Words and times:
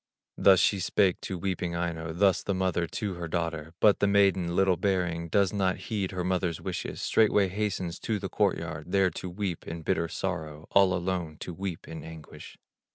Thus 0.35 0.59
she 0.59 0.79
spake 0.79 1.21
to 1.21 1.37
weeping 1.37 1.75
Aino, 1.75 2.11
Thus 2.11 2.41
the 2.41 2.55
mother 2.55 2.87
to 2.87 3.13
her 3.13 3.27
daughter; 3.27 3.75
But 3.79 3.99
the 3.99 4.07
maiden, 4.07 4.55
little 4.55 4.79
hearing, 4.81 5.29
Does 5.29 5.53
not 5.53 5.77
heed 5.77 6.09
her 6.09 6.23
mother's 6.23 6.59
wishes; 6.59 6.99
Straightway 6.99 7.49
hastens 7.49 7.99
to 7.99 8.17
the 8.17 8.27
court 8.27 8.57
yard, 8.57 8.91
There 8.93 9.11
to 9.11 9.29
weep 9.29 9.67
in 9.67 9.83
bitter 9.83 10.07
sorrow, 10.07 10.65
All 10.71 10.95
alone 10.95 11.37
to 11.41 11.53
weep 11.53 11.87
in 11.87 12.03
anguish. 12.03 12.57